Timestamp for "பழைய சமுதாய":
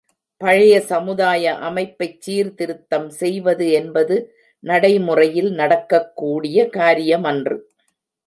0.41-1.51